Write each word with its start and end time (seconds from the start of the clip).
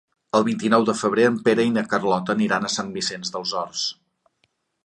El 0.37 0.45
vint-i-nou 0.45 0.85
de 0.89 0.95
febrer 1.01 1.27
en 1.31 1.37
Pere 1.49 1.67
i 1.71 1.75
na 1.75 1.83
Carlota 1.93 2.35
aniran 2.39 2.65
a 2.65 2.73
Sant 2.79 2.93
Vicenç 2.99 3.33
dels 3.37 3.55
Horts. 3.61 3.85